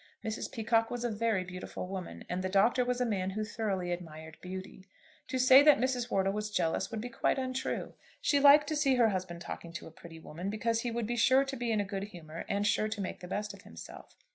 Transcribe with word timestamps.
Mrs. 0.25 0.51
Peacocke 0.51 0.89
was 0.89 1.03
a 1.03 1.11
very 1.11 1.43
beautiful 1.43 1.85
woman, 1.87 2.23
and 2.27 2.41
the 2.41 2.49
Doctor 2.49 2.83
was 2.83 2.99
a 2.99 3.05
man 3.05 3.29
who 3.29 3.45
thoroughly 3.45 3.91
admired 3.91 4.35
beauty. 4.41 4.87
To 5.27 5.37
say 5.37 5.61
that 5.61 5.77
Mrs. 5.77 6.09
Wortle 6.09 6.33
was 6.33 6.49
jealous 6.49 6.89
would 6.89 7.01
be 7.01 7.07
quite 7.07 7.37
untrue. 7.37 7.93
She 8.19 8.39
liked 8.39 8.65
to 8.69 8.75
see 8.75 8.95
her 8.95 9.09
husband 9.09 9.41
talking 9.41 9.71
to 9.73 9.85
a 9.85 9.91
pretty 9.91 10.17
woman, 10.19 10.49
because 10.49 10.79
he 10.81 10.89
would 10.89 11.05
be 11.05 11.17
sure 11.17 11.43
to 11.45 11.55
be 11.55 11.71
in 11.71 11.79
a 11.79 11.85
good 11.85 12.05
humour 12.05 12.45
and 12.49 12.65
sure 12.65 12.87
to 12.87 12.99
make 12.99 13.19
the 13.19 13.27
best 13.27 13.53
of 13.53 13.61
himself. 13.61 14.15